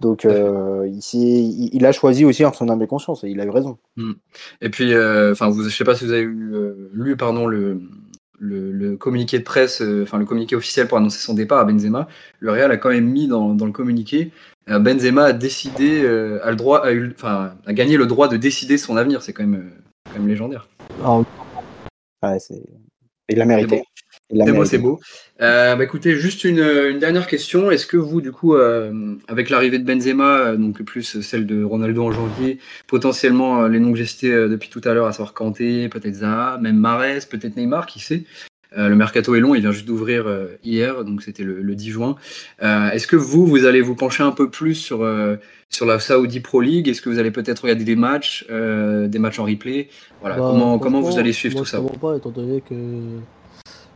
[0.00, 3.44] Donc euh, il, il, a choisi aussi en son âme et conscience et il a
[3.44, 3.78] eu raison.
[3.96, 4.12] Hmm.
[4.62, 7.46] Et puis, euh, enfin, vous, je sais pas si vous avez eu, euh, lu pardon
[7.46, 7.82] le,
[8.38, 12.08] le, communiqué de presse, enfin le communiqué officiel pour annoncer son départ à Benzema.
[12.38, 14.32] Le Real a quand même mis dans, dans le communiqué
[14.70, 18.28] euh, Benzema a décidé, euh, a le droit, a, eu, enfin, a gagné le droit
[18.28, 19.22] de décider son avenir.
[19.22, 20.68] C'est quand même, euh, quand même légendaire.
[21.02, 21.18] Ah,
[22.22, 22.38] ouais.
[23.28, 23.82] Il l'a mérité.
[24.32, 25.00] C'est beau, c'est beau.
[25.40, 27.70] Euh, bah, écoutez, juste une, une dernière question.
[27.70, 32.04] Est-ce que vous, du coup, euh, avec l'arrivée de Benzema, donc plus celle de Ronaldo
[32.04, 35.88] en janvier, potentiellement les noms que j'ai cités depuis tout à l'heure, à savoir Kanté,
[35.88, 38.24] peut-être Zaha, même Mares, peut-être Neymar, qui sait,
[38.78, 41.90] euh, le mercato est long, il vient juste d'ouvrir euh, hier, donc c'était le, 10
[41.90, 42.16] juin.
[42.62, 45.08] Euh, est-ce que vous, vous allez vous pencher un peu plus sur,
[45.68, 46.88] sur la Saudi Pro League?
[46.88, 49.88] Est-ce que vous allez peut-être regarder des matchs, des matchs en replay?
[50.20, 51.80] Voilà, bah, comment, comment vous allez suivre tout ça?
[52.00, 52.74] pas, étant donné que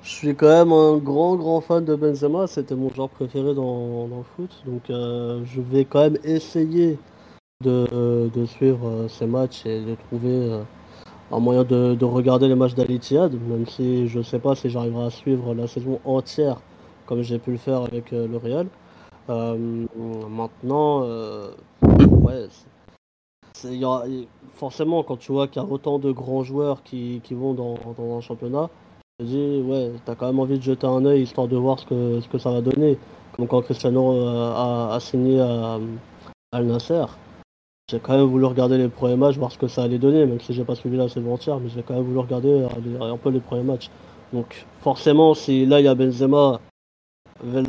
[0.04, 4.06] je suis quand même un grand grand fan de Benzema, c'était mon genre préféré dans,
[4.06, 6.98] dans le foot, donc je vais quand même essayer
[7.64, 10.60] de, de suivre ces matchs et de trouver
[11.32, 15.06] un moyen de, regarder les matchs d'Alitiad, même si je ne sais pas si j'arriverai
[15.06, 16.60] à suivre la saison entière
[17.06, 18.66] comme j'ai pu le faire avec euh, le Real.
[19.28, 19.86] Euh,
[20.28, 21.50] maintenant, euh,
[24.54, 28.20] forcément, quand tu vois qu'il y a autant de grands joueurs qui, vont dans, un
[28.20, 28.70] championnat,
[29.24, 32.20] dis, ouais, t'as quand même envie de jeter un œil histoire de voir ce que,
[32.20, 32.98] ce que ça va donner.
[33.32, 35.78] Comme quand Cristiano a, signé à
[36.52, 37.04] Al Nasser.
[37.90, 40.40] J'ai quand même voulu regarder les premiers matchs, voir ce que ça allait donner, même
[40.40, 43.16] si j'ai pas suivi la saison entière, mais j'ai quand même voulu regarder euh, un
[43.18, 43.90] peu les premiers matchs.
[44.32, 46.60] Donc forcément, si là il y a Benzema,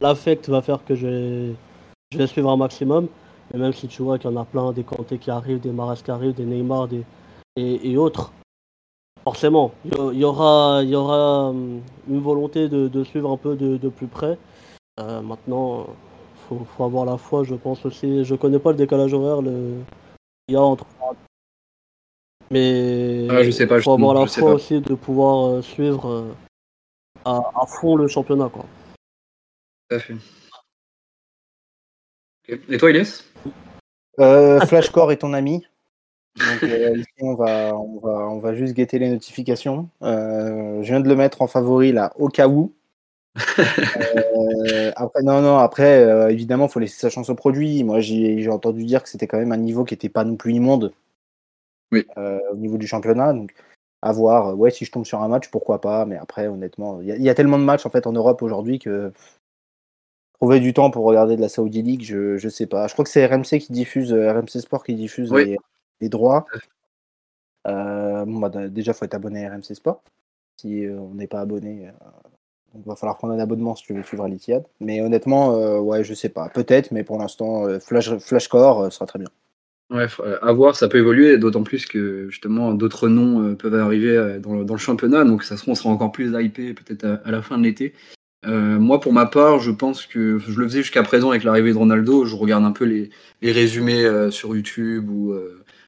[0.01, 1.55] l'affect va faire que je vais,
[2.13, 3.07] je vais suivre un maximum.
[3.53, 5.71] Et même si tu vois qu'il y en a plein, des Kanté qui arrivent, des
[5.71, 7.03] Maras qui arrivent, des Neymar des,
[7.57, 8.33] et, autres,
[9.25, 14.07] forcément, il y, aura, y aura hum, une volonté de, suivre un peu de, plus
[14.07, 14.37] près.
[14.99, 15.87] Euh, maintenant,
[16.47, 18.23] faut, faut avoir la foi, je pense aussi.
[18.23, 19.81] Je connais pas le décalage horaire, le,
[20.47, 20.85] il y a entre.
[22.51, 26.33] Mais ah, je sais pas, faut avoir la foi aussi de pouvoir euh, suivre euh,
[27.25, 28.49] à, fond le championnat.
[28.49, 28.65] Quoi.
[29.89, 30.15] Tout à fait.
[32.47, 33.23] Et toi, Ilyes
[34.19, 35.65] euh, Flashcore est ton ami.
[36.37, 36.61] Donc,
[36.97, 39.89] ici, on va, on, va, on va juste guetter les notifications.
[40.01, 42.73] je viens de le mettre en favori là, au cas où.
[44.67, 47.83] Euh, après, non, non, après, euh, évidemment, il faut laisser sa chance au produit.
[47.83, 50.53] Moi, j'ai entendu dire que c'était quand même un niveau qui n'était pas non plus
[50.53, 50.93] immonde
[51.91, 52.05] oui.
[52.17, 53.33] Euh, au niveau du championnat.
[53.33, 53.53] Donc,
[54.01, 54.57] à voir.
[54.57, 56.05] Ouais, si je tombe sur un match, pourquoi pas.
[56.05, 59.11] Mais après, honnêtement, il y, a tellement de matchs en fait en Europe aujourd'hui que
[60.33, 62.87] trouver du temps pour regarder de la Saudi League, je, je sais pas.
[62.87, 65.57] Je crois que c'est RMC qui diffuse, RMC Sport qui diffuse les,
[66.01, 66.45] droits.
[67.65, 70.03] bon, bah, déjà, faut être abonné à RMC Sport.
[70.57, 71.91] Si on n'est pas abonné,
[72.75, 74.63] il va falloir prendre un abonnement si tu veux suivre l'Itiad.
[74.79, 76.49] Mais honnêtement, euh, ouais, je sais pas.
[76.49, 79.29] Peut-être, mais pour l'instant, euh, Flash, Flashcore euh, sera très bien.
[79.91, 80.07] Ouais,
[80.41, 84.77] à voir, ça peut évoluer, d'autant plus que justement d'autres noms peuvent arriver dans le,
[84.77, 87.93] championnat, donc ça on sera encore plus hypé peut-être à, la fin de l'été.
[88.47, 91.77] moi, pour ma part, je pense que je le faisais jusqu'à présent avec l'arrivée de
[91.77, 92.25] Ronaldo.
[92.25, 93.11] Je regarde un peu les,
[93.43, 95.35] résumés sur YouTube ou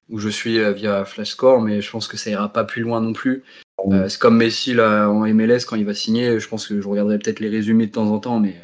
[0.09, 3.13] où je suis via Flashcore, mais je pense que ça ira pas plus loin non
[3.13, 3.43] plus.
[3.91, 6.39] Euh, c'est comme Messi là, en MLS quand il va signer.
[6.39, 8.55] Je pense que je regarderai peut-être les résumés de temps en temps, mais,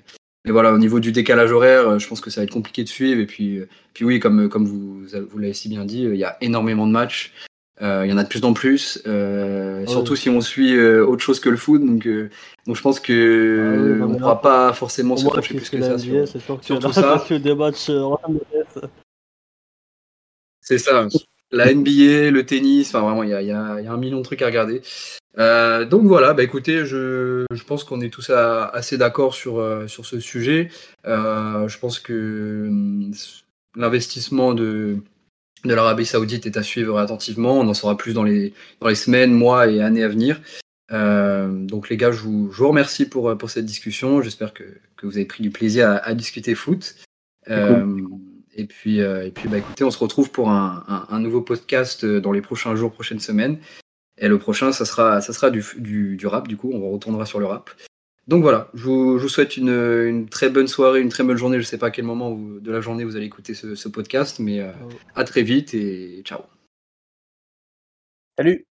[0.46, 2.90] mais voilà, au niveau du décalage horaire, je pense que ça va être compliqué de
[2.90, 3.20] suivre.
[3.22, 6.24] Et puis, euh, puis oui, comme, comme vous, vous l'avez si bien dit, il y
[6.24, 7.34] a énormément de matchs.
[7.82, 11.04] Euh, il y en a de plus en plus, euh, surtout si on suit euh,
[11.06, 11.84] autre chose que le foot.
[11.84, 12.30] Donc, euh,
[12.68, 15.98] donc je pense que ah on ne pourra pas forcément se pencher plus que ça
[15.98, 16.28] sur,
[16.94, 17.26] ça.
[20.62, 21.08] C'est ça
[21.54, 24.82] la NBA, le tennis, enfin vraiment, il y a, un million de trucs à regarder.
[25.40, 30.06] Euh, donc voilà, bah écoutez, je, pense qu'on est tous assez d'accord sur, euh, sur
[30.06, 30.70] ce sujet.
[31.06, 33.12] Euh, je pense que hum,
[33.76, 34.98] l'investissement de,
[35.66, 37.60] de l'Arabie Saoudite est à suivre attentivement.
[37.60, 40.42] On en saura plus dans les, dans les semaines, mois et années à venir.
[40.90, 44.22] donc les gars, je vous, je vous remercie pour, pour cette discussion.
[44.22, 44.64] J'espère que,
[44.98, 46.96] que, vous avez pris du plaisir à, à discuter foot.
[48.56, 52.06] Et puis, et puis bah, écoutez, on se retrouve pour un, un, un, nouveau podcast
[52.06, 53.60] dans les prochains jours, prochaines semaines.
[54.18, 57.26] Et le prochain, ça sera, ça sera du, du, du rap, du coup, on retournera
[57.26, 57.72] sur le rap.
[58.28, 61.38] Donc voilà, je vous, je vous souhaite une, une, très bonne soirée, une très bonne
[61.38, 61.58] journée.
[61.58, 63.76] Je ne sais pas à quel moment vous, de la journée vous allez écouter ce,
[63.76, 64.72] ce podcast, mais euh,
[65.16, 66.42] à très vite et ciao.
[68.38, 68.66] Salut